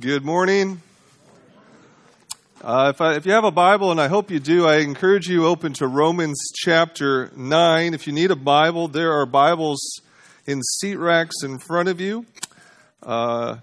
[0.00, 0.80] Good morning.
[2.62, 5.28] Uh, if, I, if you have a Bible, and I hope you do, I encourage
[5.28, 7.92] you open to Romans chapter 9.
[7.92, 10.00] If you need a Bible, there are Bibles
[10.46, 12.26] in seat racks in front of you
[13.02, 13.58] uh,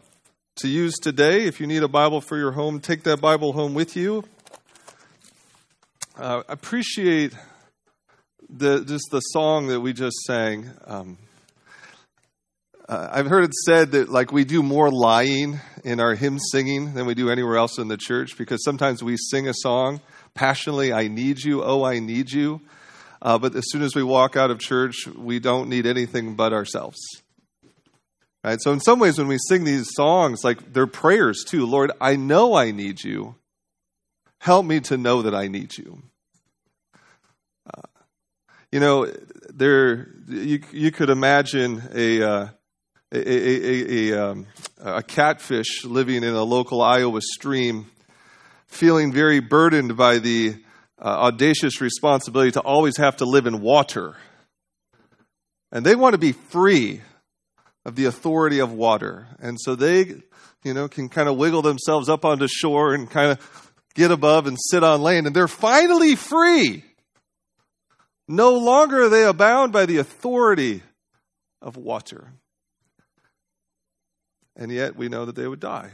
[0.57, 1.45] to use today.
[1.45, 4.23] If you need a Bible for your home, take that Bible home with you.
[6.17, 7.33] Uh, appreciate
[8.49, 10.69] the, just the song that we just sang.
[10.85, 11.17] Um,
[12.89, 16.95] uh, I've heard it said that like we do more lying in our hymn singing
[16.95, 20.01] than we do anywhere else in the church because sometimes we sing a song
[20.33, 22.61] passionately, I need you, oh, I need you.
[23.21, 26.51] Uh, but as soon as we walk out of church, we don't need anything but
[26.51, 26.97] ourselves.
[28.43, 28.59] Right?
[28.59, 32.15] So, in some ways, when we sing these songs, like they're prayers too Lord, I
[32.15, 33.35] know I need you.
[34.39, 36.01] Help me to know that I need you.
[37.71, 37.81] Uh,
[38.71, 39.11] you know,
[39.53, 42.47] there you you could imagine a uh,
[43.11, 44.45] a, a, a, um,
[44.77, 47.89] a, catfish living in a local Iowa stream,
[48.67, 50.55] feeling very burdened by the
[51.01, 54.15] uh, audacious responsibility to always have to live in water.
[55.71, 57.01] And they want to be free
[57.85, 59.27] of the authority of water.
[59.39, 60.21] And so they,
[60.63, 64.45] you know, can kind of wiggle themselves up onto shore and kind of get above
[64.45, 65.25] and sit on land.
[65.25, 66.83] And they're finally free.
[68.27, 70.83] No longer are they bound by the authority
[71.61, 72.33] of water
[74.59, 75.89] and yet we know that they would die.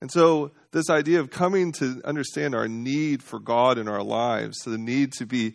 [0.00, 4.58] And so, this idea of coming to understand our need for God in our lives,
[4.60, 5.54] the need to be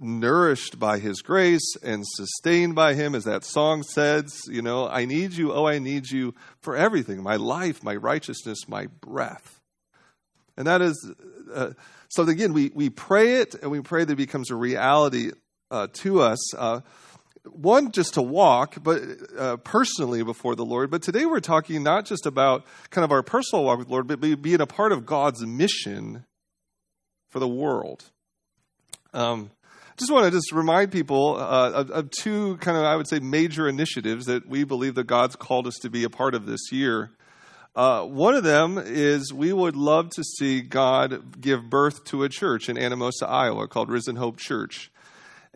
[0.00, 5.04] nourished by His grace and sustained by Him, as that song says, you know, I
[5.04, 9.60] need you, oh, I need you for everything my life, my righteousness, my breath.
[10.56, 11.12] And that is,
[11.54, 11.70] uh,
[12.08, 15.30] so again, we, we pray it and we pray that it becomes a reality
[15.70, 16.54] uh, to us.
[16.54, 16.80] Uh,
[17.52, 19.02] one just to walk but
[19.36, 20.90] uh, personally before the lord.
[20.90, 24.06] But today we're talking not just about kind of our personal walk with the lord
[24.06, 26.24] but being a part of god's mission
[27.28, 28.04] for the world.
[29.12, 29.50] Um,
[29.98, 33.18] just want to just remind people uh, of, of, two kind of i would say
[33.18, 36.70] major initiatives that we believe that god's called us to be a part of this
[36.72, 37.10] year.
[37.74, 42.28] Uh, one of them is we would love to see god give birth to a
[42.28, 44.90] church in anamosa iowa called risen hope church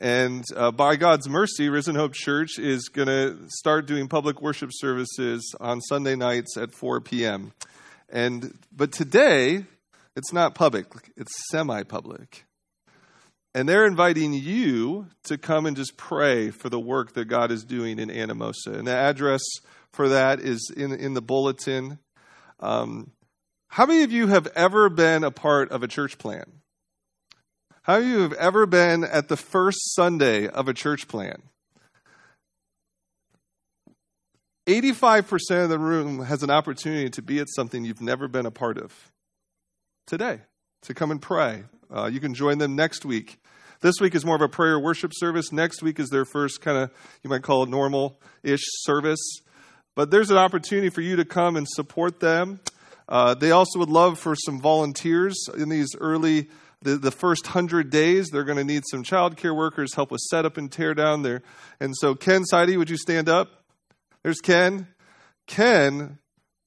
[0.03, 4.71] and uh, by God's mercy, Risen Hope Church is going to start doing public worship
[4.73, 7.53] services on Sunday nights at 4 p.m.
[8.09, 9.65] And but today,
[10.17, 10.87] it's not public;
[11.17, 12.45] it's semi-public.
[13.55, 17.63] And they're inviting you to come and just pray for the work that God is
[17.63, 18.77] doing in Anamosa.
[18.77, 19.43] And the address
[19.93, 22.01] for that is in in the bulletin.
[22.59, 23.13] Um,
[23.69, 26.49] how many of you have ever been a part of a church plant?
[27.85, 31.43] How you have ever been at the first Sunday of a church plan?
[34.69, 38.53] 85% of the room has an opportunity to be at something you've never been a
[38.53, 39.11] part of
[40.07, 40.43] today,
[40.83, 41.65] to come and pray.
[41.93, 43.41] Uh, you can join them next week.
[43.81, 45.51] This week is more of a prayer worship service.
[45.51, 46.93] Next week is their first kind of,
[47.25, 49.41] you might call it normal ish service.
[49.97, 52.61] But there's an opportunity for you to come and support them.
[53.09, 56.49] Uh, they also would love for some volunteers in these early
[56.83, 60.21] the, the first hundred days, they're going to need some child care workers help with
[60.21, 61.43] setup and tear down there.
[61.81, 63.65] And so, Ken Seide, would you stand up?
[64.23, 64.89] There's Ken.
[65.47, 66.19] Ken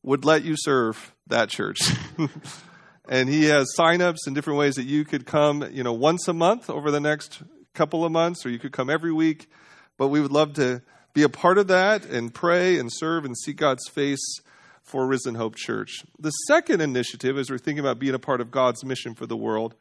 [0.04, 1.80] would let you serve that church.
[3.10, 6.34] and he has signups and different ways that you could come, you know, once a
[6.34, 7.42] month over the next
[7.74, 9.50] couple of months, or you could come every week.
[9.98, 10.82] But we would love to
[11.14, 14.40] be a part of that and pray and serve and seek God's face
[14.84, 16.04] for Risen Hope Church.
[16.20, 19.38] The second initiative, as we're thinking about being a part of God's mission for the
[19.38, 19.76] world,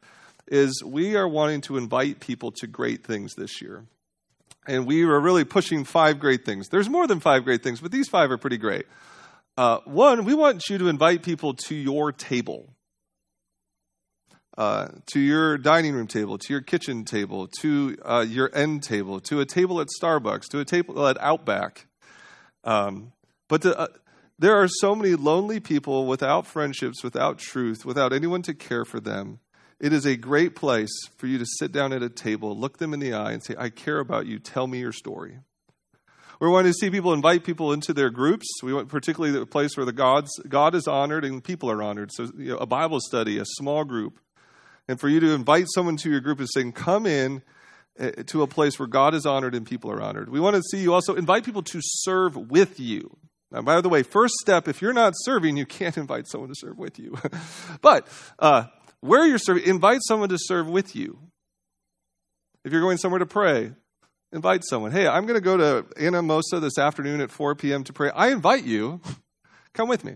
[0.47, 3.85] is we are wanting to invite people to great things this year.
[4.67, 6.69] And we are really pushing five great things.
[6.69, 8.85] There's more than five great things, but these five are pretty great.
[9.57, 12.73] Uh, one, we want you to invite people to your table,
[14.57, 19.19] uh, to your dining room table, to your kitchen table, to uh, your end table,
[19.21, 21.87] to a table at Starbucks, to a table at Outback.
[22.63, 23.13] Um,
[23.47, 23.87] but to, uh,
[24.37, 28.99] there are so many lonely people without friendships, without truth, without anyone to care for
[28.99, 29.39] them.
[29.85, 32.91] It is a great place for you to sit down at a table, look them
[32.91, 34.39] in the eye, and say, I care about you.
[34.39, 35.37] Tell me your story.
[36.41, 38.47] We want to see people invite people into their groups.
[38.63, 42.09] We want particularly a place where the God's, God is honored and people are honored.
[42.11, 44.19] So, you know, a Bible study, a small group.
[44.87, 47.43] And for you to invite someone to your group is saying, come in
[47.99, 50.29] eh, to a place where God is honored and people are honored.
[50.29, 53.15] We want to see you also invite people to serve with you.
[53.51, 56.55] Now, by the way, first step, if you're not serving, you can't invite someone to
[56.57, 57.19] serve with you.
[57.83, 58.07] but
[58.39, 58.63] uh,
[59.05, 61.19] where you're serving, invite someone to serve with you.
[62.63, 63.71] If you're going somewhere to pray,
[64.31, 64.91] invite someone.
[64.91, 67.83] Hey, I'm going to go to Anamosa this afternoon at 4 p.m.
[67.83, 68.09] to pray.
[68.09, 69.01] I invite you.
[69.73, 70.15] Come with me.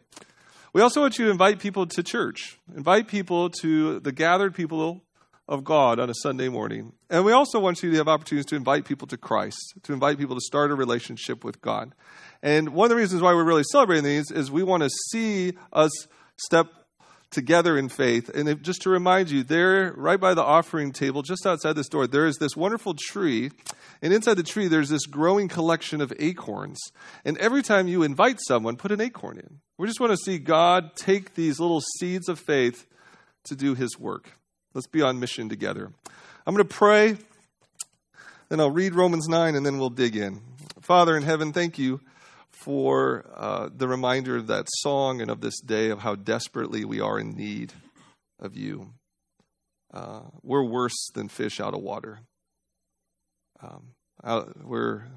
[0.74, 5.04] We also want you to invite people to church, invite people to the gathered people
[5.48, 6.94] of God on a Sunday morning.
[7.10, 10.20] And we also want you to have opportunities to invite people to Christ, to invite
[10.20, 11.96] people to start a relationship with God.
[12.44, 15.54] And one of the reasons why we're really celebrating these is we want to see
[15.74, 15.92] us
[16.38, 16.68] step
[17.32, 18.30] together in faith.
[18.30, 21.90] And if, just to remind you, there, right by the offering table, just outside this
[21.90, 23.52] door, there is this wonderful tree.
[24.02, 26.80] And inside the tree, there's this growing collection of acorns.
[27.24, 29.60] And every time you invite someone, put an acorn in.
[29.78, 32.88] We just want to see God take these little seeds of faith
[33.46, 34.32] to do his work.
[34.74, 35.92] Let's be on mission together.
[36.46, 37.18] I'm going to pray,
[38.50, 40.42] then I'll read Romans 9, and then we'll dig in.
[40.82, 42.02] Father in heaven, thank you
[42.60, 47.00] for uh, the reminder of that song and of this day of how desperately we
[47.00, 47.72] are in need
[48.40, 48.94] of you.
[49.94, 52.20] Uh, we're worse than fish out of water.
[53.62, 54.54] Um, out,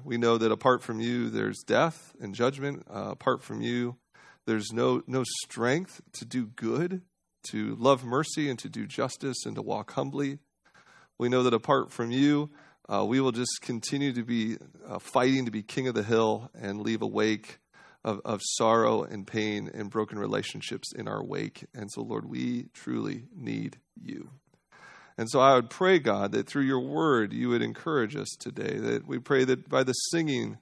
[0.05, 2.85] we know that apart from you, there's death and judgment.
[2.89, 3.97] Uh, apart from you,
[4.47, 7.01] there's no, no strength to do good,
[7.49, 10.39] to love mercy, and to do justice, and to walk humbly.
[11.19, 12.49] We know that apart from you,
[12.89, 14.57] uh, we will just continue to be
[14.87, 17.59] uh, fighting to be king of the hill and leave a wake
[18.03, 21.65] of, of sorrow and pain and broken relationships in our wake.
[21.73, 24.29] And so, Lord, we truly need you.
[25.17, 28.77] And so I would pray, God, that through your word you would encourage us today.
[28.77, 30.57] That we pray that by the singing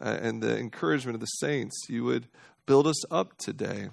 [0.00, 2.26] uh, and the encouragement of the saints, you would
[2.66, 3.90] build us up today.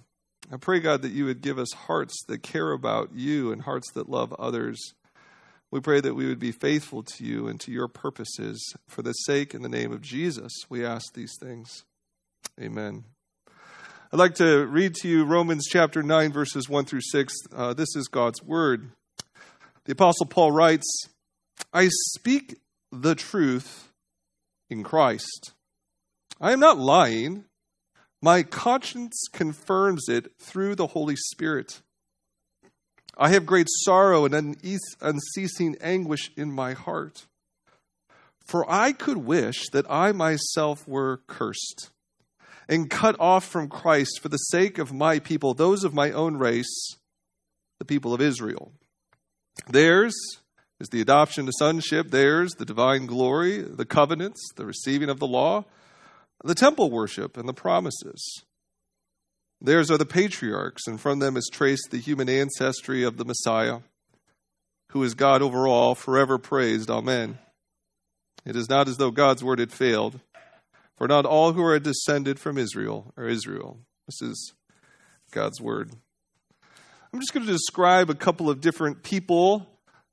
[0.51, 3.91] I pray, God, that you would give us hearts that care about you and hearts
[3.93, 4.93] that love others.
[5.71, 8.73] We pray that we would be faithful to you and to your purposes.
[8.87, 11.85] For the sake and the name of Jesus, we ask these things.
[12.59, 13.03] Amen.
[14.11, 17.33] I'd like to read to you Romans chapter 9, verses 1 through 6.
[17.55, 18.89] Uh, this is God's word.
[19.85, 20.87] The Apostle Paul writes,
[21.71, 22.55] I speak
[22.91, 23.91] the truth
[24.71, 25.53] in Christ.
[26.41, 27.45] I am not lying.
[28.23, 31.81] My conscience confirms it through the Holy Spirit.
[33.21, 34.57] I have great sorrow and
[35.01, 37.25] unceasing anguish in my heart.
[38.47, 41.89] For I could wish that I myself were cursed
[42.69, 46.37] and cut off from Christ for the sake of my people, those of my own
[46.37, 46.95] race,
[47.77, 48.71] the people of Israel.
[49.67, 50.15] Theirs
[50.79, 55.27] is the adoption to sonship, theirs the divine glory, the covenants, the receiving of the
[55.27, 55.65] law,
[56.43, 58.45] the temple worship, and the promises.
[59.61, 63.79] Theirs are the patriarchs, and from them is traced the human ancestry of the Messiah,
[64.91, 66.89] who is God over all, forever praised.
[66.89, 67.37] Amen.
[68.45, 70.21] It is not as though God's word had failed,
[70.97, 73.79] for not all who are descended from Israel are Israel.
[74.07, 74.53] This is
[75.31, 75.91] God's word.
[77.13, 79.67] I'm just going to describe a couple of different people,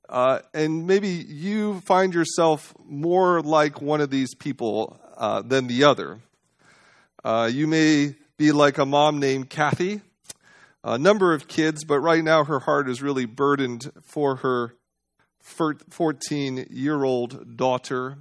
[0.09, 5.85] uh, and maybe you find yourself more like one of these people uh, than the
[5.85, 6.19] other.
[7.23, 10.01] Uh, you may be like a mom named Kathy,
[10.83, 14.75] a number of kids, but right now her heart is really burdened for her
[15.41, 18.19] 14 year old daughter.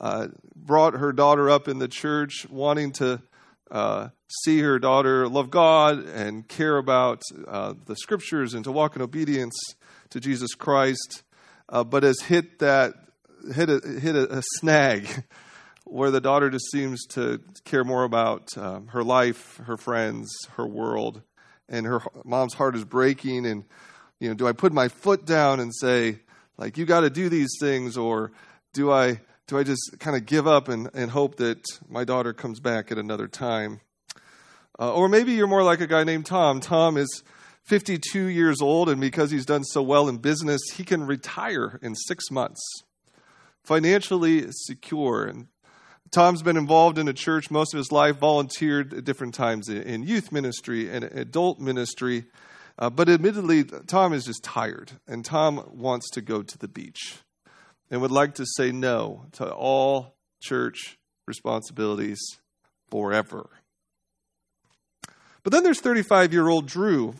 [0.00, 3.22] Uh, brought her daughter up in the church, wanting to
[3.70, 4.08] uh,
[4.42, 9.02] see her daughter love God and care about uh, the scriptures and to walk in
[9.02, 9.54] obedience
[10.10, 11.22] to Jesus Christ,
[11.68, 12.94] uh, but has hit that
[13.54, 15.24] hit a, hit a, a snag
[15.94, 20.66] where the daughter just seems to care more about um, her life, her friends, her
[20.66, 21.22] world,
[21.68, 23.46] and her mom's heart is breaking.
[23.46, 23.62] And
[24.18, 26.18] you know, do I put my foot down and say,
[26.58, 28.32] like, you got to do these things, or
[28.72, 32.32] do I do I just kind of give up and, and hope that my daughter
[32.32, 33.80] comes back at another time?
[34.76, 36.58] Uh, or maybe you're more like a guy named Tom.
[36.58, 37.22] Tom is
[37.66, 41.94] 52 years old, and because he's done so well in business, he can retire in
[41.94, 42.60] six months,
[43.62, 45.24] financially secure.
[45.24, 45.46] And
[46.14, 50.04] Tom's been involved in a church most of his life, volunteered at different times in
[50.04, 52.26] youth ministry and adult ministry.
[52.78, 57.16] Uh, but admittedly, Tom is just tired, and Tom wants to go to the beach
[57.90, 62.20] and would like to say no to all church responsibilities
[62.92, 63.50] forever.
[65.42, 67.16] But then there's 35 year old Drew.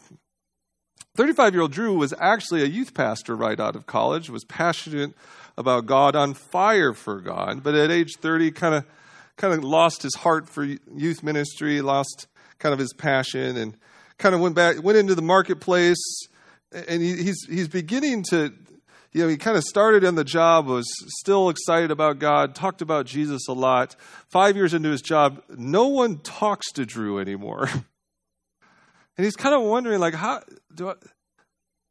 [1.17, 5.15] 35 year old Drew was actually a youth pastor right out of college, was passionate
[5.57, 8.85] about God, on fire for God, but at age 30, kind of
[9.37, 12.27] kind of lost his heart for youth ministry, lost
[12.59, 13.77] kind of his passion, and
[14.19, 16.03] kind of went back, went into the marketplace,
[16.73, 18.53] and he, he's he's beginning to,
[19.13, 20.87] you know, he kind of started in the job, was
[21.21, 23.97] still excited about God, talked about Jesus a lot.
[24.29, 27.69] Five years into his job, no one talks to Drew anymore,
[29.17, 30.43] and he's kind of wondering, like, how
[30.75, 30.95] do I?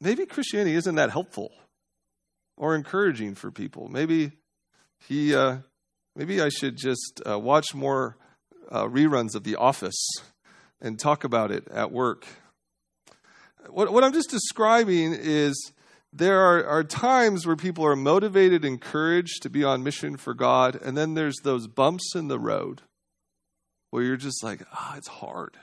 [0.01, 1.51] Maybe Christianity isn't that helpful
[2.57, 3.87] or encouraging for people.
[3.87, 4.31] Maybe
[5.07, 5.57] he, uh,
[6.15, 8.17] maybe I should just uh, watch more
[8.69, 10.07] uh, reruns of The Office
[10.81, 12.25] and talk about it at work.
[13.69, 15.71] What, what I'm just describing is
[16.11, 20.33] there are, are times where people are motivated, and encouraged to be on mission for
[20.33, 22.81] God, and then there's those bumps in the road
[23.89, 25.57] where you're just like, ah, it's hard.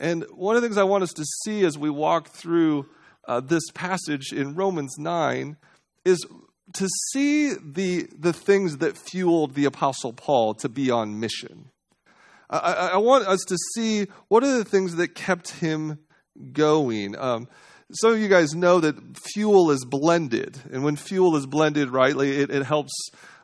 [0.00, 2.86] And one of the things I want us to see as we walk through
[3.28, 5.56] uh, this passage in Romans 9
[6.04, 6.26] is
[6.74, 11.70] to see the, the things that fueled the Apostle Paul to be on mission.
[12.50, 15.98] I, I, want us to see what are the things that kept him
[16.52, 17.14] going.
[17.18, 17.46] Um,
[17.92, 22.38] some of you guys know that fuel is blended, and when fuel is blended rightly,
[22.38, 22.92] it, it helps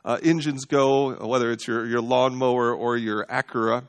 [0.03, 3.87] uh, engines go, whether it's your, your lawnmower or your Acura.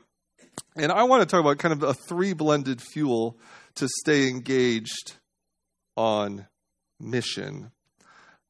[0.75, 3.39] And I want to talk about kind of a three blended fuel
[3.75, 5.15] to stay engaged
[5.97, 6.47] on
[6.99, 7.71] mission.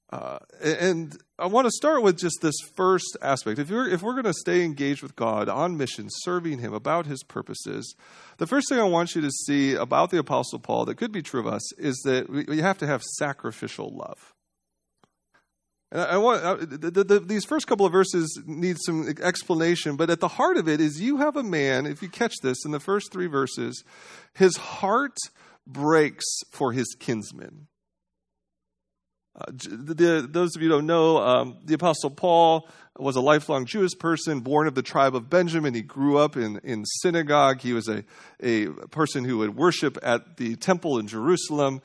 [0.10, 3.60] Uh, and I want to start with just this first aspect.
[3.60, 7.24] If, if we're going to stay engaged with God on mission, serving Him about His
[7.24, 7.96] purposes,
[8.38, 11.22] the first thing I want you to see about the Apostle Paul that could be
[11.22, 14.34] true of us is that we, we have to have sacrificial love.
[15.92, 20.10] And I want uh, the, the, these first couple of verses need some explanation, but
[20.10, 21.86] at the heart of it is you have a man.
[21.86, 23.84] If you catch this in the first three verses,
[24.34, 25.18] his heart
[25.68, 27.68] breaks for his kinsmen.
[29.36, 33.66] Uh, the, those of you who don't know, um, the Apostle Paul was a lifelong
[33.66, 35.76] Jewish person, born of the tribe of Benjamin.
[35.76, 37.62] He grew up in, in synagogue.
[37.62, 38.04] He was a,
[38.42, 41.82] a person who would worship at the temple in Jerusalem.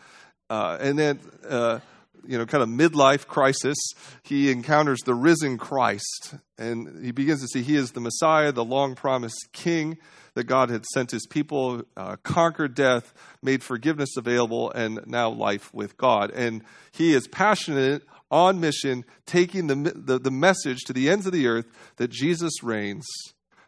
[0.48, 1.80] Uh, and then, uh,
[2.26, 3.76] you know, kind of midlife crisis,
[4.22, 6.34] he encounters the risen Christ.
[6.58, 9.98] And he begins to see he is the Messiah, the long promised king
[10.34, 13.12] that God had sent his people, uh, conquered death,
[13.42, 16.30] made forgiveness available, and now life with God.
[16.30, 16.62] And
[16.92, 21.46] he is passionate on mission, taking the, the, the message to the ends of the
[21.46, 23.06] earth that Jesus reigns,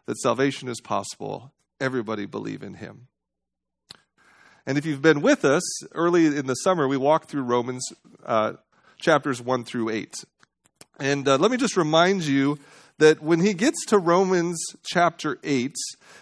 [0.07, 1.53] that salvation is possible.
[1.79, 3.07] Everybody believe in him.
[4.67, 7.87] And if you've been with us early in the summer, we walked through Romans
[8.25, 8.53] uh,
[8.99, 10.23] chapters 1 through 8.
[10.99, 12.57] And uh, let me just remind you
[12.97, 15.75] that when he gets to Romans chapter 8,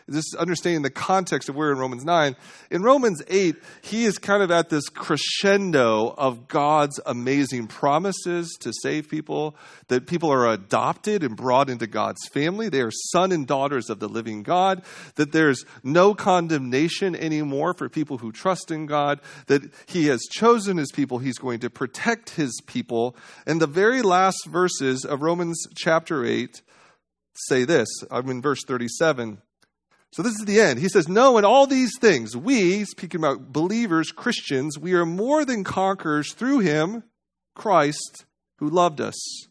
[0.08, 2.36] this understanding the context of where in Romans 9,
[2.72, 8.74] in Romans 8, he is kind of at this crescendo of God's amazing promises to
[8.82, 9.56] save people,
[9.88, 12.70] that people are adopted and brought into God's family.
[12.70, 14.84] They are son and daughters of the living God,
[15.16, 20.78] that there's no condemnation anymore for people who trust in God, that he has chosen
[20.78, 23.16] his people, he's going to protect his people.
[23.46, 26.63] And the very last verses of Romans chapter 8
[27.34, 27.88] say this.
[28.12, 29.42] I'm in verse 37.
[30.12, 30.80] So this is the end.
[30.80, 35.44] He says, No, in all these things, we, speaking about believers, Christians, we are more
[35.44, 37.04] than conquerors through him,
[37.56, 38.26] Christ,
[38.58, 39.48] who loved us.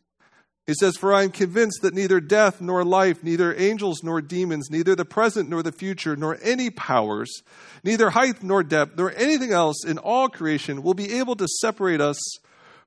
[0.64, 4.68] He says, For I am convinced that neither death nor life, neither angels nor demons,
[4.70, 7.42] neither the present nor the future, nor any powers,
[7.82, 12.00] neither height nor depth, nor anything else in all creation will be able to separate
[12.00, 12.20] us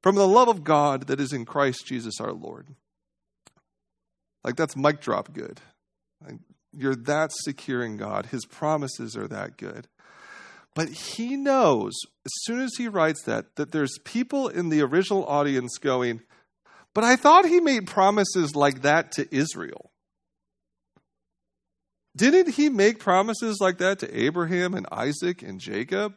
[0.01, 2.67] from the love of God that is in Christ Jesus our Lord.
[4.45, 5.59] Like that's mic drop good.
[6.23, 6.37] Like,
[6.71, 8.27] you're that secure in God.
[8.27, 9.87] His promises are that good.
[10.75, 11.93] But he knows,
[12.25, 16.21] as soon as he writes that, that there's people in the original audience going,
[16.93, 19.89] But I thought he made promises like that to Israel.
[22.15, 26.13] Didn't he make promises like that to Abraham and Isaac and Jacob?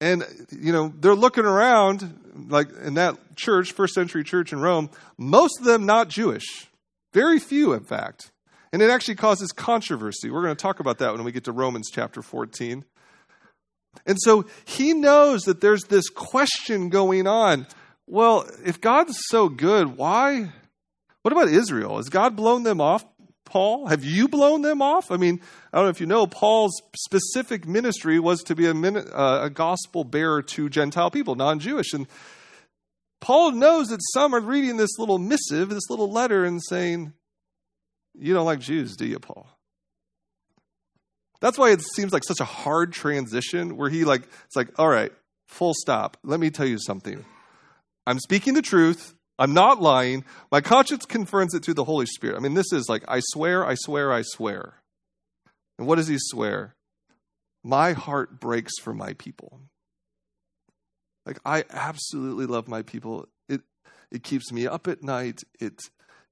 [0.00, 4.90] And, you know, they're looking around, like in that church, first century church in Rome,
[5.16, 6.68] most of them not Jewish.
[7.12, 8.30] Very few, in fact.
[8.72, 10.30] And it actually causes controversy.
[10.30, 12.84] We're going to talk about that when we get to Romans chapter 14.
[14.06, 17.66] And so he knows that there's this question going on.
[18.06, 20.52] Well, if God's so good, why?
[21.20, 21.98] What about Israel?
[21.98, 23.04] Has God blown them off,
[23.44, 23.86] Paul?
[23.88, 25.10] Have you blown them off?
[25.10, 25.40] I mean,
[25.72, 29.50] I don't know if you know, Paul's specific ministry was to be a, uh, a
[29.50, 31.92] gospel bearer to Gentile people, non Jewish.
[31.92, 32.06] And
[33.22, 37.12] Paul knows that some are reading this little missive, this little letter, and saying,
[38.18, 39.48] You don't like Jews, do you, Paul?
[41.40, 44.88] That's why it seems like such a hard transition where he like it's like, all
[44.88, 45.12] right,
[45.46, 46.16] full stop.
[46.24, 47.24] Let me tell you something.
[48.08, 49.14] I'm speaking the truth.
[49.38, 50.24] I'm not lying.
[50.50, 52.36] My conscience confirms it through the Holy Spirit.
[52.36, 54.74] I mean, this is like, I swear, I swear, I swear.
[55.78, 56.74] And what does he swear?
[57.62, 59.60] My heart breaks for my people.
[61.26, 63.28] Like I absolutely love my people.
[63.48, 63.62] It
[64.10, 65.42] it keeps me up at night.
[65.60, 65.80] It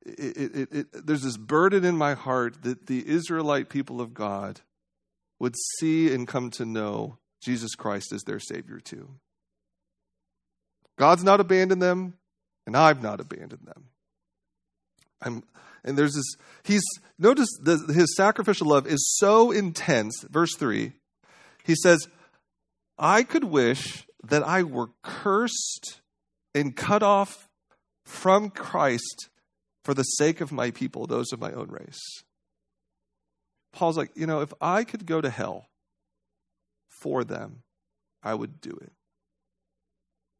[0.04, 4.61] it, it, it, there's this burden in my heart that the Israelite people of God
[5.38, 9.11] would see and come to know Jesus Christ as their Savior too.
[10.99, 12.14] God's not abandoned them,
[12.66, 13.85] and I've not abandoned them.
[15.23, 15.42] I'm,
[15.85, 16.82] and there's this, he's,
[17.18, 20.25] notice the, his sacrificial love is so intense.
[20.28, 20.92] Verse 3,
[21.64, 22.06] he says,
[22.99, 26.00] I could wish that I were cursed
[26.54, 27.48] and cut off
[28.04, 29.28] from Christ
[29.84, 32.00] for the sake of my people, those of my own race.
[33.72, 35.68] Paul's like, you know, if I could go to hell
[36.88, 37.62] for them,
[38.22, 38.92] I would do it.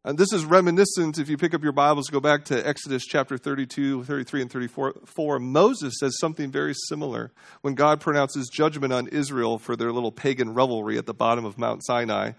[0.03, 3.37] And this is reminiscent, if you pick up your Bibles, go back to Exodus chapter
[3.37, 5.39] 32, 33, and 34.
[5.39, 10.55] Moses says something very similar when God pronounces judgment on Israel for their little pagan
[10.55, 12.33] revelry at the bottom of Mount Sinai.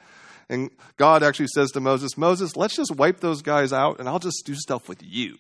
[0.52, 4.20] And God actually says to Moses, Moses, let's just wipe those guys out and I'll
[4.20, 5.38] just do stuff with you.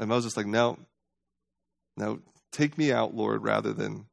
[0.00, 0.78] And Moses like, no,
[1.94, 4.06] no, take me out, Lord, rather than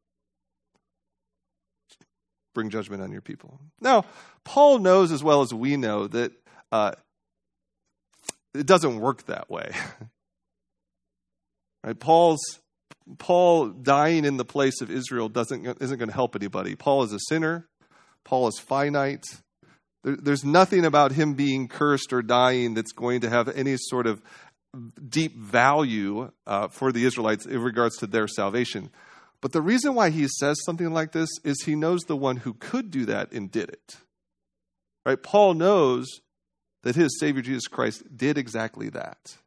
[2.53, 3.57] bring judgment on your people.
[3.79, 4.03] Now,
[4.43, 6.33] Paul knows as well as we know that
[6.73, 6.91] uh,
[8.53, 9.71] it doesn't work that way.
[11.85, 11.97] right?
[11.97, 12.41] Paul's
[13.17, 16.75] Paul dying in the place of Israel doesn't isn't going to help anybody.
[16.75, 17.69] Paul is a sinner.
[18.25, 19.23] Paul is finite.
[20.05, 24.05] There, there's nothing about him being cursed or dying that's going to have any sort
[24.07, 24.21] of
[25.09, 28.91] deep value uh, for the Israelites in regards to their salvation.
[29.41, 32.53] But the reason why he says something like this is he knows the one who
[32.53, 33.97] could do that and did it.
[35.05, 35.21] Right?
[35.21, 36.07] Paul knows
[36.83, 39.37] that his Savior Jesus Christ did exactly that.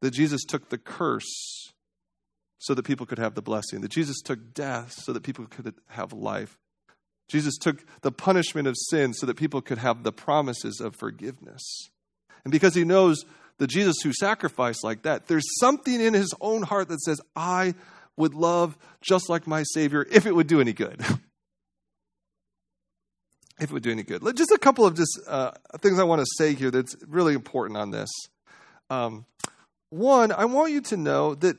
[0.00, 1.72] That Jesus took the curse
[2.58, 3.80] so that people could have the blessing.
[3.80, 6.58] That Jesus took death so that people could have life.
[7.28, 11.90] Jesus took the punishment of sin so that people could have the promises of forgiveness.
[12.44, 13.24] And because he knows
[13.58, 17.74] the Jesus who sacrificed like that, there's something in his own heart that says, I
[18.16, 21.00] would love just like my Savior if it would do any good.
[23.60, 24.22] if it would do any good.
[24.36, 27.76] Just a couple of just uh, things I want to say here that's really important
[27.76, 28.08] on this.
[28.90, 29.26] Um,
[29.90, 31.56] one, I want you to know that,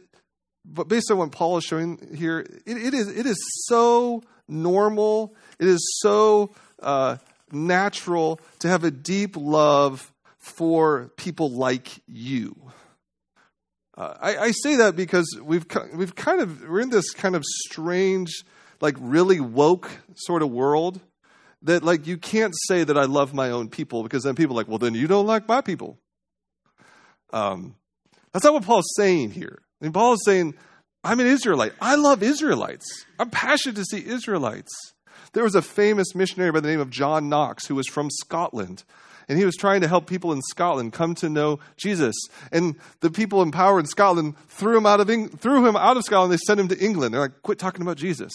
[0.72, 5.36] but based on what Paul is showing here, it, it is it is so normal.
[5.60, 7.18] It is so uh,
[7.52, 12.56] natural to have a deep love for people like you.
[13.98, 17.44] Uh, I, I, say that because we've we've kind of we're in this kind of
[17.44, 18.46] strange,
[18.80, 21.02] like really woke sort of world
[21.64, 24.62] that like you can't say that I love my own people because then people are
[24.62, 25.98] like, well, then you don't like my people.
[27.34, 27.76] Um,
[28.32, 29.60] that's not what Paul's saying here.
[29.82, 30.56] I mean, Paul is saying,
[31.04, 31.74] I'm an Israelite.
[31.82, 33.06] I love Israelites.
[33.18, 34.72] I'm passionate to see Israelites.
[35.34, 38.84] There was a famous missionary by the name of John Knox who was from Scotland.
[39.30, 42.16] And he was trying to help people in Scotland come to know Jesus.
[42.52, 45.08] And the people in power in Scotland threw him out of,
[45.40, 46.34] threw him out of Scotland.
[46.34, 47.14] They sent him to England.
[47.14, 48.34] They're like, quit talking about Jesus.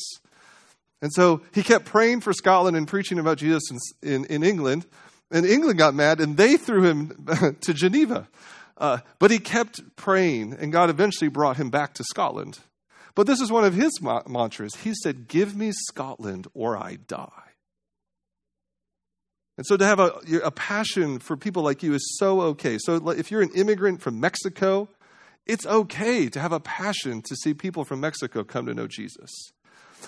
[1.02, 4.86] And so he kept praying for Scotland and preaching about Jesus in, in, in England.
[5.32, 8.28] And England got mad and they threw him to Geneva.
[8.76, 12.58] Uh, but he kept praying, and God eventually brought him back to Scotland.
[13.14, 14.74] But this is one of his ma- mantras.
[14.76, 17.28] He said, Give me Scotland or I die.
[19.56, 22.76] And so to have a, a passion for people like you is so okay.
[22.78, 24.88] So if you're an immigrant from Mexico,
[25.46, 29.30] it's okay to have a passion to see people from Mexico come to know Jesus.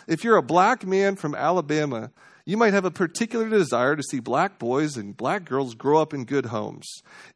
[0.09, 2.11] If you're a black man from Alabama,
[2.47, 6.15] you might have a particular desire to see black boys and black girls grow up
[6.15, 6.87] in good homes.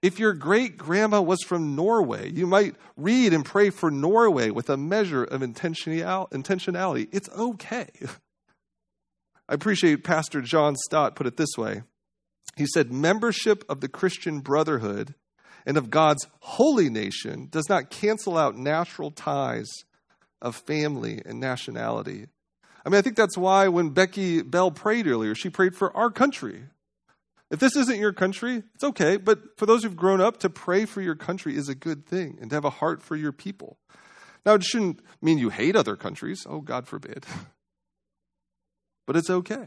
[0.01, 4.71] If your great grandma was from Norway, you might read and pray for Norway with
[4.71, 7.09] a measure of intentionality.
[7.11, 7.89] It's okay.
[9.49, 11.83] I appreciate Pastor John Stott put it this way.
[12.57, 15.15] He said, Membership of the Christian Brotherhood
[15.67, 19.69] and of God's holy nation does not cancel out natural ties
[20.41, 22.27] of family and nationality.
[22.85, 26.11] I mean, I think that's why when Becky Bell prayed earlier, she prayed for our
[26.11, 26.65] country.
[27.51, 29.17] If this isn't your country, it's okay.
[29.17, 32.39] But for those who've grown up, to pray for your country is a good thing
[32.41, 33.77] and to have a heart for your people.
[34.47, 36.47] Now, it shouldn't mean you hate other countries.
[36.49, 37.27] Oh, God forbid.
[39.07, 39.67] But it's okay.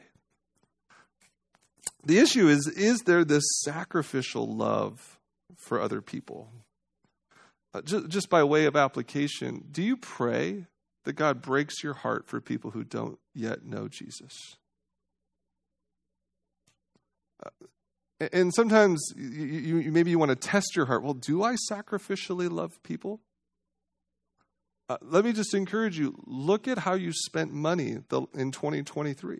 [2.05, 5.19] The issue is is there this sacrificial love
[5.57, 6.49] for other people?
[7.73, 10.67] Uh, just, just by way of application, do you pray
[11.05, 14.57] that God breaks your heart for people who don't yet know Jesus.
[17.45, 17.49] Uh,
[18.31, 21.03] and sometimes you, you, maybe you want to test your heart.
[21.03, 23.19] Well, do I sacrificially love people?
[24.89, 27.97] Uh, let me just encourage you look at how you spent money
[28.33, 29.39] in 2023.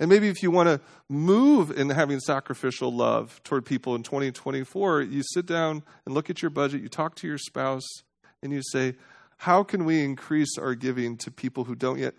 [0.00, 5.02] And maybe if you want to move in having sacrificial love toward people in 2024,
[5.02, 7.86] you sit down and look at your budget, you talk to your spouse,
[8.42, 8.94] and you say,
[9.44, 12.14] how can we increase our giving to people who don't yet,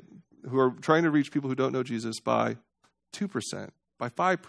[0.49, 2.57] who are trying to reach people who don't know Jesus by
[3.13, 4.39] 2%, by 5%,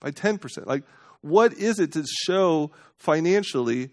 [0.00, 0.66] by 10%?
[0.66, 0.84] Like,
[1.22, 3.90] what is it to show financially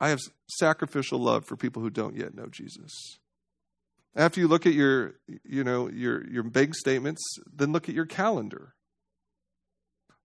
[0.00, 3.18] I have sacrificial love for people who don't yet know Jesus.
[4.14, 8.06] After you look at your, you know, your, your bank statements, then look at your
[8.06, 8.74] calendar.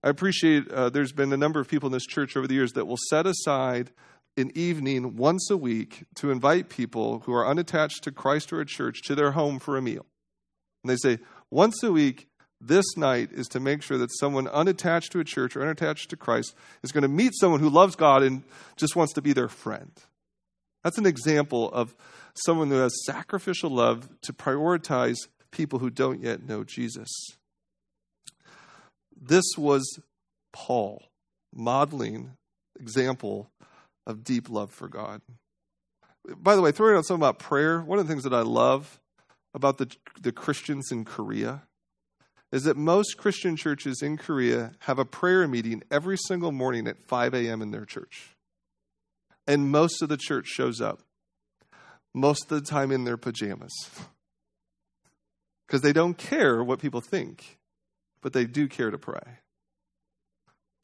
[0.02, 2.72] I appreciate uh, there's been a number of people in this church over the years
[2.72, 3.90] that will set aside
[4.36, 8.66] an evening once a week to invite people who are unattached to Christ or a
[8.66, 10.06] church to their home for a meal.
[10.82, 11.18] And they say,
[11.50, 12.28] once a week,
[12.60, 16.16] this night is to make sure that someone unattached to a church or unattached to
[16.16, 18.42] Christ is going to meet someone who loves God and
[18.76, 19.92] just wants to be their friend.
[20.82, 21.94] That's an example of
[22.34, 25.16] someone who has sacrificial love to prioritize
[25.50, 27.08] people who don't yet know Jesus.
[29.20, 30.00] This was
[30.52, 31.02] Paul
[31.54, 32.36] modeling
[32.78, 33.50] example
[34.06, 35.20] of deep love for God.
[36.36, 39.00] By the way, throwing out something about prayer, one of the things that I love
[39.52, 41.62] about the, the Christians in Korea
[42.50, 47.02] is that most Christian churches in Korea have a prayer meeting every single morning at
[47.02, 47.60] 5 a.m.
[47.60, 48.36] in their church.
[49.46, 51.00] And most of the church shows up,
[52.14, 53.72] most of the time in their pajamas.
[55.66, 57.58] Because they don't care what people think,
[58.22, 59.40] but they do care to pray.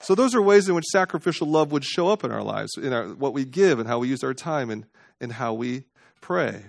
[0.03, 2.93] So those are ways in which sacrificial love would show up in our lives, in
[2.93, 4.87] our, what we give and how we use our time and,
[5.21, 5.85] and how we
[6.21, 6.63] pray.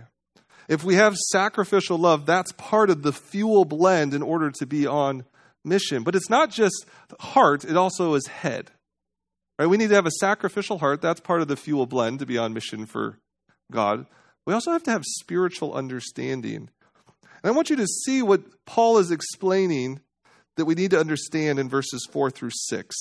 [0.67, 4.85] If we have sacrificial love, that's part of the fuel blend in order to be
[4.85, 5.25] on
[5.63, 6.03] mission.
[6.03, 6.85] But it's not just
[7.19, 8.71] heart, it also is head.
[9.57, 9.67] Right?
[9.67, 11.01] We need to have a sacrificial heart.
[11.01, 13.17] That's part of the fuel blend to be on mission for
[13.71, 14.07] God.
[14.45, 16.69] We also have to have spiritual understanding.
[17.43, 20.01] And I want you to see what Paul is explaining
[20.57, 22.95] that we need to understand in verses 4 through 6.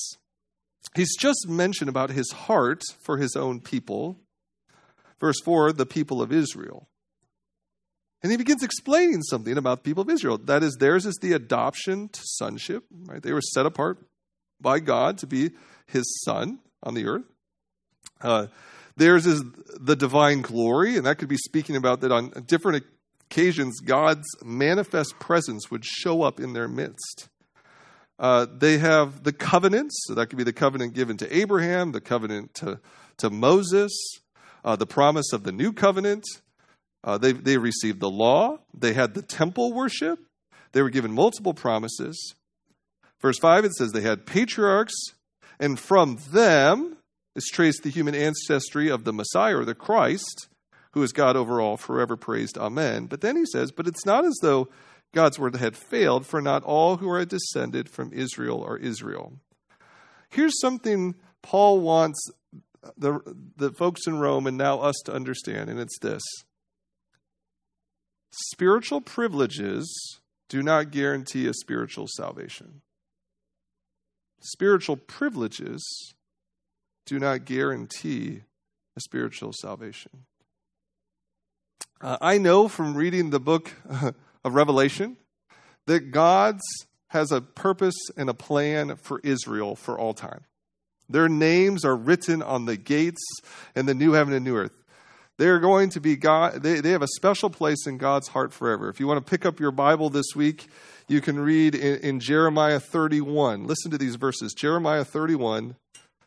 [0.95, 4.19] He's just mentioned about his heart for his own people.
[5.19, 6.87] Verse 4, the people of Israel.
[8.23, 10.37] And he begins explaining something about the people of Israel.
[10.37, 12.83] That is, theirs is the adoption to sonship.
[12.91, 13.21] Right?
[13.21, 13.99] They were set apart
[14.59, 15.51] by God to be
[15.87, 17.25] his son on the earth.
[18.21, 18.47] Uh,
[18.95, 19.43] theirs is
[19.79, 22.83] the divine glory, and that could be speaking about that on different
[23.31, 27.29] occasions, God's manifest presence would show up in their midst.
[28.21, 31.99] Uh, they have the covenants, so that could be the covenant given to Abraham, the
[31.99, 32.79] covenant to,
[33.17, 33.91] to Moses,
[34.63, 36.23] uh, the promise of the new covenant.
[37.03, 40.19] Uh, they, they received the law, they had the temple worship,
[40.71, 42.35] they were given multiple promises.
[43.19, 44.93] Verse 5, it says they had patriarchs,
[45.59, 46.97] and from them
[47.35, 50.47] is traced the human ancestry of the Messiah or the Christ,
[50.91, 52.55] who is God over all, forever praised.
[52.55, 53.07] Amen.
[53.07, 54.67] But then he says, but it's not as though
[55.13, 59.33] God's word had failed, for not all who are descended from Israel are Israel.
[60.29, 62.19] Here's something Paul wants
[62.97, 63.19] the,
[63.57, 66.23] the folks in Rome and now us to understand, and it's this
[68.31, 70.19] spiritual privileges
[70.49, 72.81] do not guarantee a spiritual salvation.
[74.41, 76.13] Spiritual privileges
[77.05, 78.41] do not guarantee
[78.95, 80.25] a spiritual salvation.
[81.99, 83.71] Uh, I know from reading the book
[84.43, 85.17] of Revelation
[85.87, 86.61] that God's
[87.09, 90.45] has a purpose and a plan for Israel for all time.
[91.09, 93.21] Their names are written on the gates
[93.75, 94.81] in the new heaven and new earth.
[95.37, 98.89] They're going to be God, they, they have a special place in God's heart forever.
[98.89, 100.67] If you want to pick up your Bible this week,
[101.07, 103.65] you can read in, in Jeremiah 31.
[103.65, 105.75] Listen to these verses Jeremiah 31,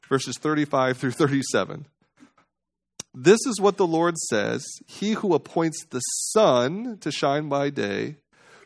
[0.09, 1.87] verses 35 through 37.
[3.15, 8.17] This is what the Lord says He who appoints the sun to shine by day,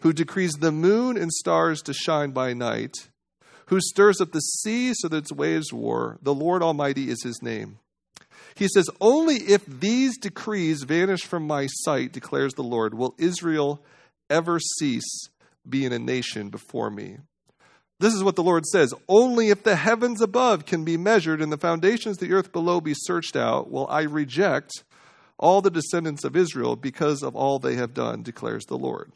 [0.01, 2.95] who decrees the moon and stars to shine by night,
[3.67, 7.43] who stirs up the sea so that its waves roar, the Lord Almighty is his
[7.43, 7.79] name.
[8.55, 13.83] He says, Only if these decrees vanish from my sight, declares the Lord, will Israel
[14.31, 15.29] ever cease
[15.69, 17.19] being a nation before me.
[18.01, 21.53] This is what the Lord says Only if the heavens above can be measured and
[21.53, 24.85] the foundations of the earth below be searched out, will I reject
[25.39, 29.13] all the descendants of Israel because of all they have done, declares the Lord.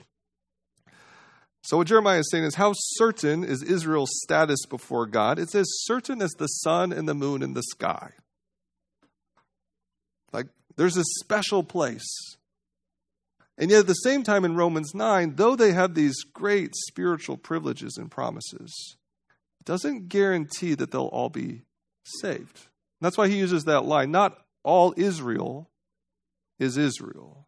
[1.65, 5.39] So, what Jeremiah is saying is how certain is Israel's status before God?
[5.39, 8.11] It's as certain as the sun and the moon in the sky.
[10.33, 12.37] Like, there's a special place
[13.59, 17.37] and yet, at the same time, in Romans 9, though they have these great spiritual
[17.37, 18.97] privileges and promises,
[19.61, 21.63] it doesn't guarantee that they'll all be
[22.05, 22.57] saved.
[22.57, 25.71] And that's why he uses that line not all Israel
[26.59, 27.47] is Israel.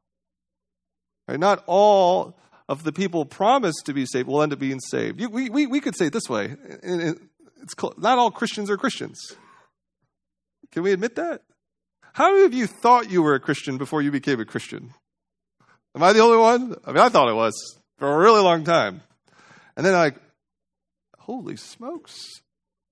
[1.27, 1.41] Right?
[1.41, 2.37] Not all
[2.69, 5.21] of the people promised to be saved will end up being saved.
[5.21, 6.57] We, we, we could say it this way
[7.63, 9.19] it's not all Christians are Christians.
[10.71, 11.43] Can we admit that?
[12.13, 14.93] How many of you thought you were a Christian before you became a Christian?
[15.95, 16.77] Am I the only one?
[16.85, 19.03] I mean, I thought it was for a really long time.
[19.77, 20.17] And then, like,
[21.19, 22.43] holy smokes,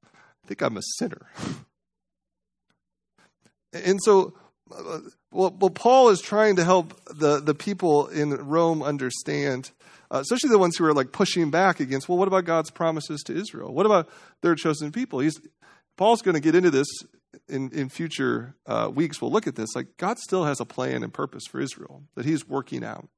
[0.04, 1.26] I think I'm a sinner.
[3.72, 4.34] and so,
[5.30, 9.70] well, Paul is trying to help the, the people in Rome understand,
[10.10, 13.22] uh, especially the ones who are like pushing back against, well, what about God's promises
[13.24, 13.72] to Israel?
[13.72, 14.08] What about
[14.42, 15.18] their chosen people?
[15.18, 15.40] He's,
[15.96, 16.86] Paul's going to get into this
[17.48, 19.20] in, in future uh, weeks.
[19.20, 19.74] We'll look at this.
[19.74, 23.08] Like, God still has a plan and purpose for Israel that he's working out.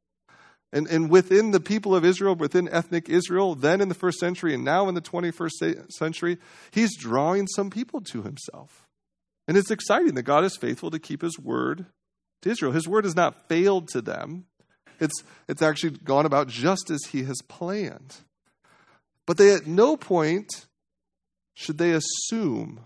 [0.72, 4.55] And, and within the people of Israel, within ethnic Israel, then in the first century
[4.55, 6.38] and now in the 21st century,
[6.72, 8.87] he's drawing some people to himself.
[9.46, 11.87] And it's exciting that God is faithful to keep his word
[12.42, 12.72] to Israel.
[12.72, 14.46] His word has not failed to them,
[15.00, 18.16] it's, it's actually gone about just as he has planned.
[19.27, 20.66] But they at no point
[21.55, 22.81] should they assume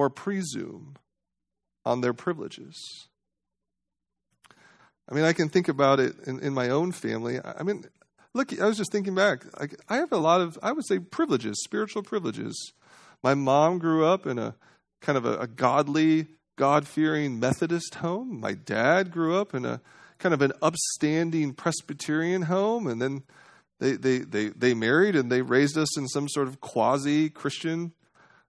[0.00, 0.96] or presume
[1.84, 3.08] on their privileges.
[5.06, 7.38] I mean, I can think about it in, in my own family.
[7.44, 7.84] I mean,
[8.32, 9.44] look, I was just thinking back.
[9.58, 12.72] I, I have a lot of, I would say, privileges, spiritual privileges.
[13.22, 14.54] My mom grew up in a
[15.02, 18.40] kind of a, a godly, God fearing Methodist home.
[18.40, 19.82] My dad grew up in a
[20.18, 22.86] kind of an upstanding Presbyterian home.
[22.86, 23.24] And then
[23.80, 27.92] they, they, they, they married and they raised us in some sort of quasi Christian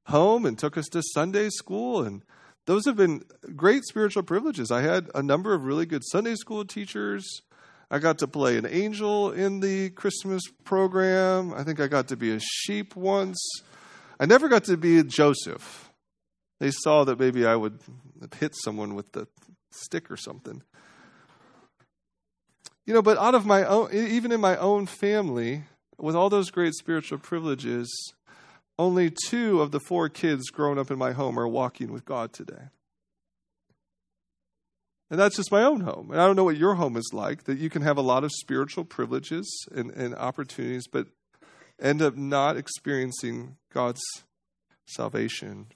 [0.05, 2.03] home and took us to Sunday school.
[2.03, 2.23] And
[2.65, 3.23] those have been
[3.55, 4.71] great spiritual privileges.
[4.71, 7.41] I had a number of really good Sunday school teachers.
[7.89, 11.53] I got to play an angel in the Christmas program.
[11.53, 13.37] I think I got to be a sheep once.
[14.19, 15.91] I never got to be a Joseph.
[16.59, 17.79] They saw that maybe I would
[18.39, 19.27] hit someone with the
[19.71, 20.61] stick or something.
[22.85, 25.63] You know, but out of my own, even in my own family,
[25.97, 27.89] with all those great spiritual privileges,
[28.81, 32.33] only two of the four kids growing up in my home are walking with God
[32.33, 32.69] today.
[35.11, 36.09] And that's just my own home.
[36.09, 38.23] And I don't know what your home is like, that you can have a lot
[38.23, 41.05] of spiritual privileges and, and opportunities, but
[41.79, 44.01] end up not experiencing God's
[44.87, 45.67] salvation.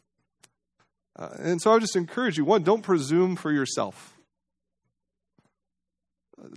[1.16, 4.18] Uh, and so I would just encourage you one, don't presume for yourself.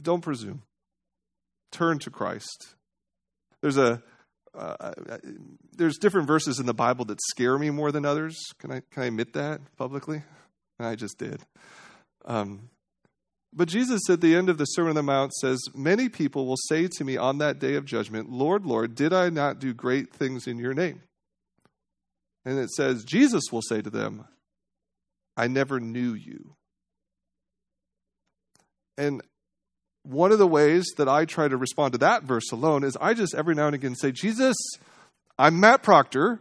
[0.01, 0.63] Don't presume.
[1.73, 2.75] Turn to Christ.
[3.61, 4.03] There's a
[4.59, 5.19] uh,
[5.77, 8.37] there's different verses in the Bible that scare me more than others.
[8.59, 10.23] Can I can I admit that publicly?
[10.79, 11.43] I just did.
[12.25, 12.71] Um,
[13.53, 16.57] but Jesus at the end of the Sermon on the Mount says, Many people will
[16.69, 20.13] say to me on that day of judgment, Lord, Lord, did I not do great
[20.13, 21.03] things in your name?
[22.45, 24.27] And it says, Jesus will say to them,
[25.37, 26.55] I never knew you.
[28.97, 29.23] And
[30.09, 33.13] one of the ways that I try to respond to that verse alone is I
[33.13, 34.57] just every now and again say, Jesus,
[35.39, 36.41] I'm Matt Proctor.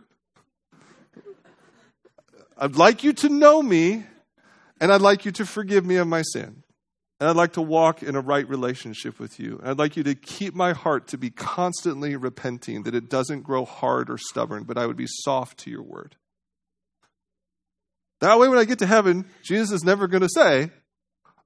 [2.57, 4.05] I'd like you to know me,
[4.79, 6.63] and I'd like you to forgive me of my sin.
[7.19, 9.57] And I'd like to walk in a right relationship with you.
[9.59, 13.41] And I'd like you to keep my heart to be constantly repenting, that it doesn't
[13.41, 16.15] grow hard or stubborn, but I would be soft to your word.
[18.21, 20.71] That way, when I get to heaven, Jesus is never going to say,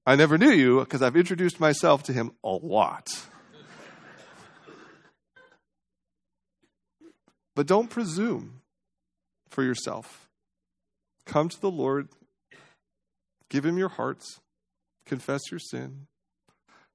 [0.06, 3.08] I never knew you because I've introduced myself to him a lot.
[7.56, 8.62] but don't presume
[9.50, 10.30] for yourself.
[11.26, 12.10] Come to the Lord,
[13.50, 14.40] give him your hearts,
[15.06, 16.08] confess your sin.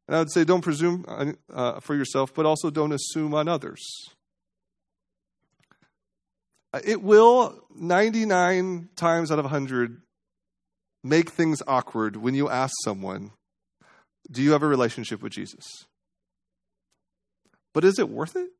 [0.08, 1.04] And I would say, don't presume
[1.52, 3.82] uh, for yourself, but also don't assume on others.
[6.84, 10.02] It will 99 times out of 100
[11.08, 13.32] make things awkward when you ask someone,
[14.30, 15.64] Do you have a relationship with Jesus?
[17.72, 18.50] But is it worth it?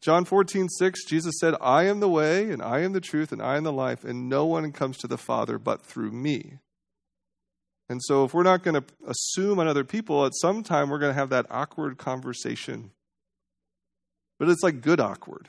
[0.00, 3.42] John 14, 6, Jesus said, I am the way, and I am the truth, and
[3.42, 6.58] I am the life, and no one comes to the Father but through me.
[7.88, 10.98] And so, if we're not going to assume on other people, at some time we're
[10.98, 12.90] going to have that awkward conversation.
[14.38, 15.48] But it's like good awkward.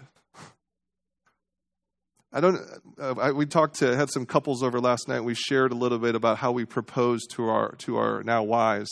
[2.37, 2.61] I don't.
[2.99, 5.21] Uh, I, we talked to had some couples over last night.
[5.21, 8.91] We shared a little bit about how we proposed to our to our now wives.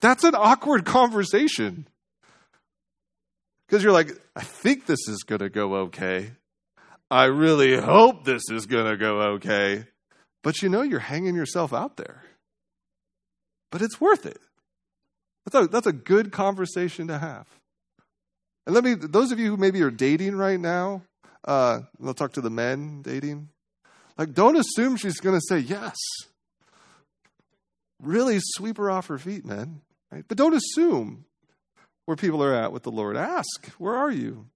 [0.00, 1.88] That's an awkward conversation
[3.66, 6.34] because you're like, I think this is to go okay.
[7.10, 9.86] I really hope this is to go okay.
[10.44, 12.22] But you know, you're hanging yourself out there.
[13.72, 14.38] But it's worth it.
[15.44, 17.48] That's a, that's a good conversation to have.
[18.66, 21.02] And let me, those of you who maybe are dating right now,
[21.44, 23.48] uh, will talk to the men dating.
[24.16, 25.96] Like, don't assume she's going to say yes.
[28.00, 29.80] Really sweep her off her feet, man.
[30.10, 30.24] Right?
[30.26, 31.24] But don't assume
[32.04, 33.16] where people are at with the Lord.
[33.16, 34.46] Ask, where are you?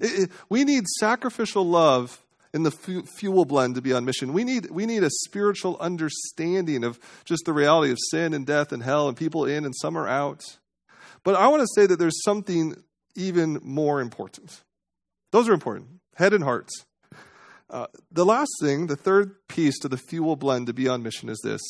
[0.00, 2.22] It, it, we need sacrificial love
[2.54, 4.32] in the fuel blend to be on mission.
[4.32, 8.72] We need, we need a spiritual understanding of just the reality of sin and death
[8.72, 10.42] and hell and people in and some are out.
[11.24, 12.82] But I want to say that there's something
[13.14, 14.62] even more important.
[15.30, 16.84] Those are important, head and hearts.
[17.70, 21.28] Uh, the last thing, the third piece to the fuel blend to be on mission
[21.28, 21.60] is this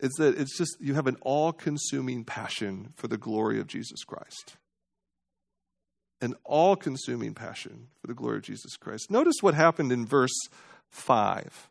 [0.00, 4.04] is that it's just you have an all consuming passion for the glory of Jesus
[4.04, 4.56] Christ.
[6.20, 9.10] An all consuming passion for the glory of Jesus Christ.
[9.10, 10.36] Notice what happened in verse
[10.90, 11.68] 5.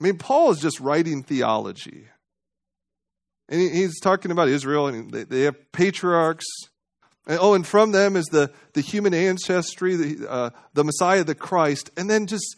[0.00, 2.08] I mean, Paul is just writing theology.
[3.48, 6.46] And he's talking about Israel, and they have patriarchs.
[7.26, 11.34] And, oh, and from them is the, the human ancestry, the, uh, the Messiah, the
[11.34, 11.90] Christ.
[11.96, 12.56] And then just,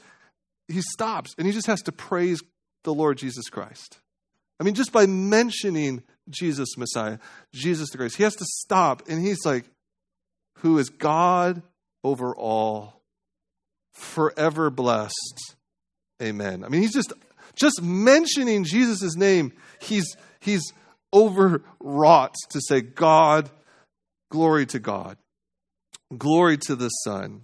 [0.68, 2.40] he stops and he just has to praise
[2.85, 3.98] the Lord Jesus Christ.
[4.59, 7.18] I mean, just by mentioning Jesus, Messiah,
[7.53, 9.64] Jesus the Christ, he has to stop and he's like,
[10.59, 11.62] who is God
[12.03, 13.03] over all,
[13.92, 15.57] forever blessed.
[16.22, 16.64] Amen.
[16.64, 17.12] I mean, he's just
[17.55, 20.72] just mentioning Jesus' name, he's he's
[21.12, 23.50] overwrought to say, God,
[24.31, 25.17] glory to God,
[26.17, 27.43] glory to the Son.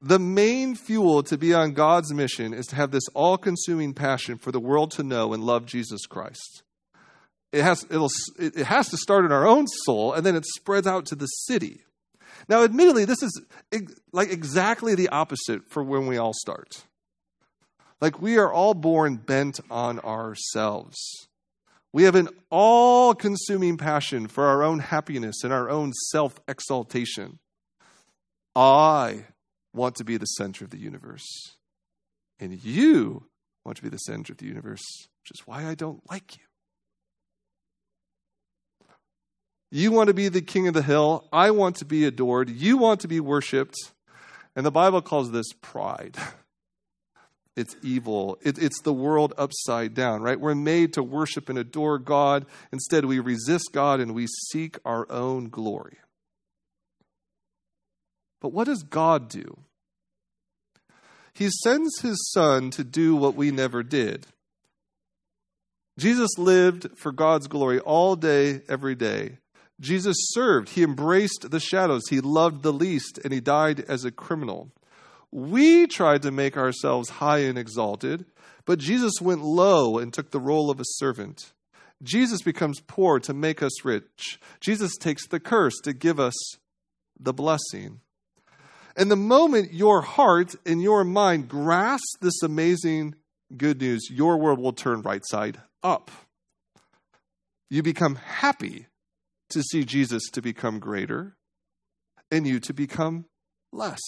[0.00, 4.38] The main fuel to be on God's mission is to have this all consuming passion
[4.38, 6.62] for the world to know and love Jesus Christ.
[7.52, 10.86] It has, it'll, it has to start in our own soul and then it spreads
[10.86, 11.80] out to the city.
[12.48, 13.40] Now, admittedly, this is
[14.12, 16.84] like exactly the opposite for when we all start.
[18.00, 20.98] Like we are all born bent on ourselves.
[21.96, 27.38] We have an all consuming passion for our own happiness and our own self exaltation.
[28.54, 29.24] I
[29.72, 31.26] want to be the center of the universe.
[32.38, 33.24] And you
[33.64, 34.84] want to be the center of the universe,
[35.22, 36.42] which is why I don't like you.
[39.70, 41.26] You want to be the king of the hill.
[41.32, 42.50] I want to be adored.
[42.50, 43.76] You want to be worshiped.
[44.54, 46.18] And the Bible calls this pride.
[47.56, 48.38] It's evil.
[48.42, 50.38] It, it's the world upside down, right?
[50.38, 52.44] We're made to worship and adore God.
[52.70, 55.96] Instead, we resist God and we seek our own glory.
[58.40, 59.58] But what does God do?
[61.32, 64.26] He sends his son to do what we never did.
[65.98, 69.38] Jesus lived for God's glory all day, every day.
[69.80, 70.70] Jesus served.
[70.70, 72.02] He embraced the shadows.
[72.08, 74.70] He loved the least, and he died as a criminal.
[75.32, 78.24] We tried to make ourselves high and exalted,
[78.64, 81.52] but Jesus went low and took the role of a servant.
[82.02, 84.38] Jesus becomes poor to make us rich.
[84.60, 86.34] Jesus takes the curse to give us
[87.18, 88.00] the blessing.
[88.96, 93.14] And the moment your heart and your mind grasp this amazing
[93.56, 96.10] good news, your world will turn right side up.
[97.68, 98.86] You become happy
[99.50, 101.36] to see Jesus to become greater
[102.30, 103.26] and you to become
[103.72, 104.00] less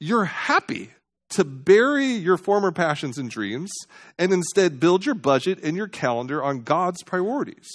[0.00, 0.90] you're happy
[1.30, 3.72] to bury your former passions and dreams
[4.18, 7.68] and instead build your budget and your calendar on God's priorities.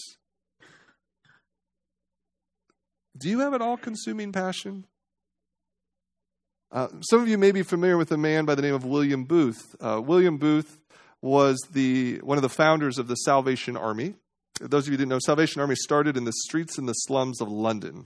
[3.17, 4.85] Do you have an all consuming passion?
[6.71, 9.25] Uh, some of you may be familiar with a man by the name of William
[9.25, 9.75] Booth.
[9.81, 10.79] Uh, William Booth
[11.21, 14.13] was the, one of the founders of the Salvation Army.
[14.61, 17.41] Those of you who didn't know, Salvation Army started in the streets and the slums
[17.41, 18.05] of London.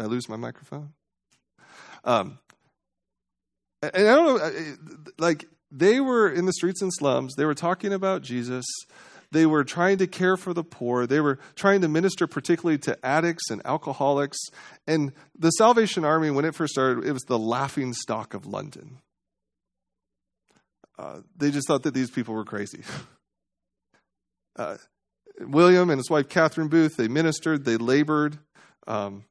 [0.00, 0.94] Did I lose my microphone?
[2.04, 2.38] Um,
[3.82, 7.34] and I don't know, like they were in the streets and slums.
[7.36, 8.64] They were talking about Jesus.
[9.30, 11.06] They were trying to care for the poor.
[11.06, 14.38] They were trying to minister particularly to addicts and alcoholics.
[14.86, 19.00] And the Salvation Army, when it first started, it was the laughing stock of London.
[20.98, 22.84] Uh, they just thought that these people were crazy.
[24.56, 24.76] Uh,
[25.38, 28.36] William and his wife Catherine Booth, they ministered, they labored.
[28.86, 29.24] Um,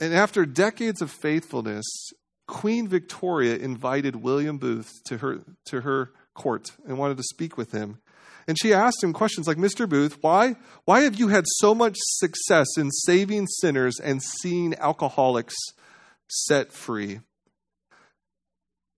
[0.00, 1.84] and after decades of faithfulness,
[2.48, 7.72] Queen Victoria invited William Booth to her, to her court and wanted to speak with
[7.72, 7.98] him.
[8.48, 9.88] And she asked him questions like, Mr.
[9.88, 15.54] Booth, why, why have you had so much success in saving sinners and seeing alcoholics
[16.26, 17.20] set free?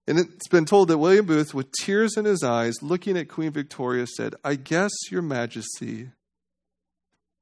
[0.07, 3.53] And it's been told that William Booth, with tears in his eyes, looking at Queen
[3.53, 6.11] Victoria, said, I guess, Your Majesty,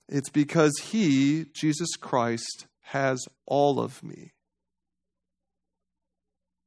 [0.09, 4.33] it's because he, Jesus Christ, has all of me.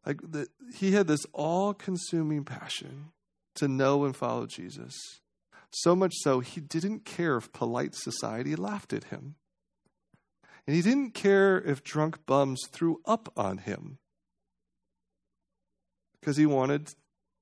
[0.06, 3.12] Like the, he had this all consuming passion
[3.56, 4.94] to know and follow Jesus.
[5.72, 9.36] So much so, he didn't care if polite society laughed at him.
[10.68, 13.98] And he didn't care if drunk bums threw up on him.
[16.20, 16.90] Because he wanted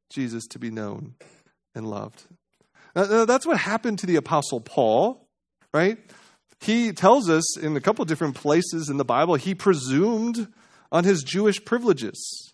[0.09, 1.15] Jesus to be known
[1.75, 2.25] and loved.
[2.95, 5.27] Now, that's what happened to the Apostle Paul,
[5.73, 5.97] right?
[6.61, 10.47] He tells us in a couple different places in the Bible, he presumed
[10.91, 12.53] on his Jewish privileges.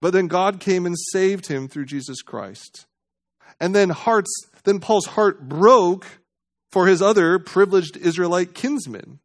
[0.00, 2.86] But then God came and saved him through Jesus Christ.
[3.60, 4.32] And then hearts,
[4.64, 6.06] then Paul's heart broke
[6.72, 9.20] for his other privileged Israelite kinsmen.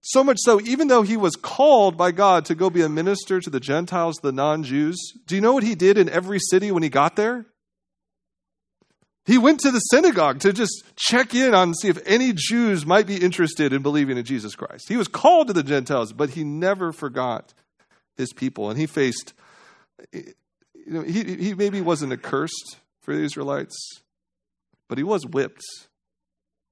[0.00, 3.40] So much so, even though he was called by God to go be a minister
[3.40, 4.96] to the Gentiles, the non Jews,
[5.26, 7.46] do you know what he did in every city when he got there?
[9.26, 13.08] He went to the synagogue to just check in on see if any Jews might
[13.08, 14.88] be interested in believing in Jesus Christ.
[14.88, 17.52] He was called to the Gentiles, but he never forgot
[18.16, 18.70] his people.
[18.70, 19.34] And he faced,
[20.12, 20.34] you
[20.86, 23.76] know, he, he maybe wasn't accursed for the Israelites,
[24.88, 25.64] but he was whipped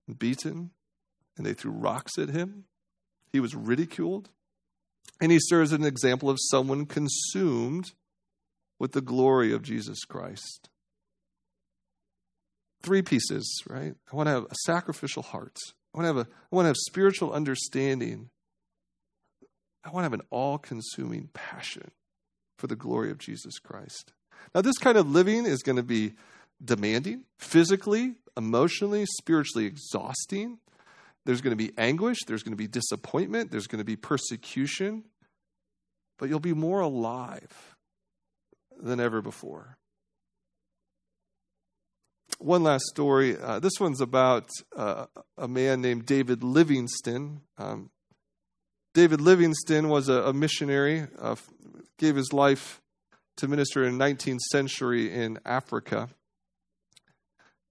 [0.06, 0.70] and beaten,
[1.36, 2.66] and they threw rocks at him.
[3.32, 4.30] He was ridiculed.
[5.20, 7.92] And he serves as an example of someone consumed
[8.78, 10.68] with the glory of Jesus Christ.
[12.84, 13.94] Three pieces, right?
[14.12, 15.56] I want to have a sacrificial heart.
[15.94, 18.28] I want to have a I want to have spiritual understanding.
[19.82, 21.90] I want to have an all-consuming passion
[22.58, 24.12] for the glory of Jesus Christ.
[24.54, 26.12] Now this kind of living is going to be
[26.62, 30.58] demanding, physically, emotionally, spiritually exhausting.
[31.24, 35.04] There's going to be anguish, there's going to be disappointment, there's going to be persecution,
[36.18, 37.76] but you'll be more alive
[38.78, 39.78] than ever before.
[42.38, 43.36] One last story.
[43.38, 45.06] Uh, this one's about uh,
[45.38, 47.40] a man named David Livingstone.
[47.58, 47.90] Um,
[48.92, 51.36] David Livingstone was a, a missionary, uh,
[51.98, 52.80] gave his life
[53.36, 56.08] to minister in the 19th century in Africa.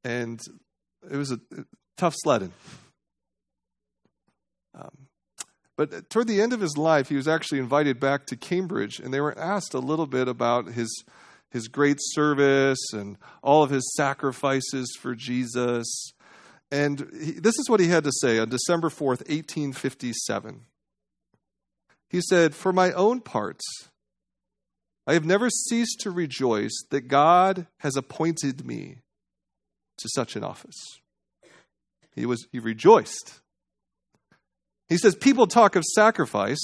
[0.04, 0.42] And
[1.10, 1.40] it was a
[1.98, 2.52] tough sledding.
[4.76, 5.08] Um,
[5.78, 9.14] but toward the end of his life, he was actually invited back to Cambridge, and
[9.14, 11.04] they were asked a little bit about his
[11.54, 16.12] his great service and all of his sacrifices for Jesus.
[16.72, 20.66] And he, this is what he had to say on December 4th, 1857.
[22.10, 23.64] He said, For my own parts,
[25.08, 28.98] I have never ceased to rejoice that God has appointed me
[29.98, 31.00] to such an office.
[32.16, 33.42] He was he rejoiced
[34.94, 36.64] he says, People talk of sacrifice.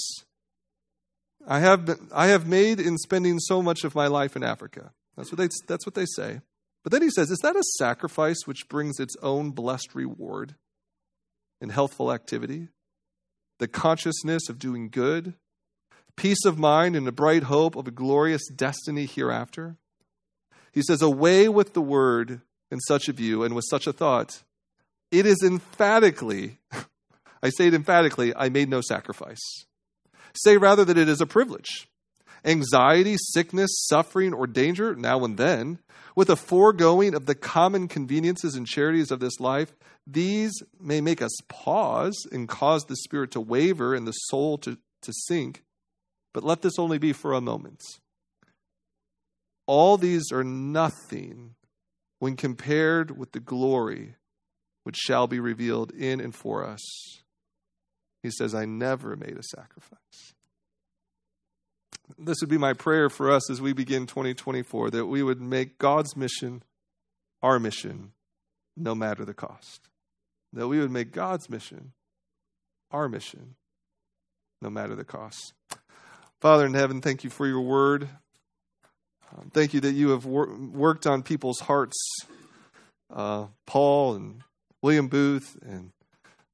[1.46, 4.92] I have, been, I have made in spending so much of my life in Africa.
[5.16, 6.40] That's what, they, that's what they say.
[6.82, 10.54] But then he says, Is that a sacrifice which brings its own blessed reward
[11.60, 12.68] in healthful activity?
[13.58, 15.34] The consciousness of doing good,
[16.16, 19.76] peace of mind, and a bright hope of a glorious destiny hereafter?
[20.72, 24.42] He says, Away with the word in such a view and with such a thought.
[25.10, 26.58] It is emphatically
[27.42, 29.40] I say it emphatically I made no sacrifice.
[30.34, 31.88] Say rather that it is a privilege.
[32.44, 35.78] Anxiety, sickness, suffering, or danger, now and then,
[36.16, 39.74] with a foregoing of the common conveniences and charities of this life,
[40.06, 44.78] these may make us pause and cause the spirit to waver and the soul to,
[45.02, 45.62] to sink.
[46.32, 47.82] But let this only be for a moment.
[49.66, 51.54] All these are nothing
[52.18, 54.14] when compared with the glory
[54.84, 56.80] which shall be revealed in and for us.
[58.22, 60.34] He says, I never made a sacrifice.
[62.18, 65.78] This would be my prayer for us as we begin 2024 that we would make
[65.78, 66.62] God's mission
[67.42, 68.12] our mission,
[68.76, 69.88] no matter the cost.
[70.52, 71.92] That we would make God's mission
[72.90, 73.54] our mission,
[74.60, 75.54] no matter the cost.
[76.40, 78.08] Father in heaven, thank you for your word.
[79.32, 81.96] Um, thank you that you have wor- worked on people's hearts.
[83.14, 84.42] Uh, Paul and
[84.82, 85.92] William Booth and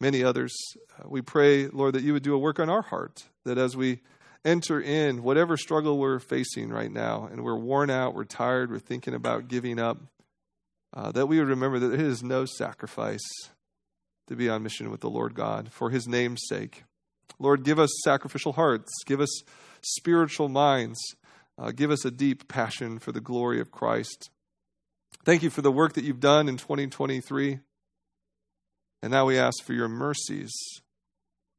[0.00, 0.54] many others.
[0.98, 3.76] Uh, we pray, Lord, that you would do a work on our heart, that as
[3.76, 4.00] we
[4.44, 8.78] enter in whatever struggle we're facing right now, and we're worn out, we're tired, we're
[8.78, 9.98] thinking about giving up,
[10.94, 13.26] uh, that we would remember that it is no sacrifice
[14.28, 16.84] to be on mission with the Lord God for his name's sake.
[17.38, 19.42] Lord, give us sacrificial hearts, give us
[19.82, 20.98] spiritual minds,
[21.58, 24.30] uh, give us a deep passion for the glory of Christ.
[25.24, 27.58] Thank you for the work that you've done in 2023.
[29.06, 30.52] And now we ask for your mercies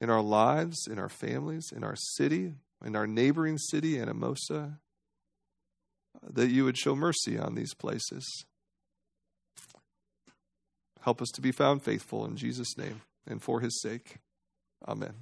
[0.01, 4.79] in our lives, in our families, in our city, in our neighboring city, Anamosa,
[6.21, 8.43] that you would show mercy on these places.
[11.03, 14.17] Help us to be found faithful in Jesus' name and for his sake.
[14.85, 15.13] Amen.